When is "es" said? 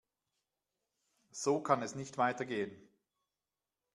1.83-1.93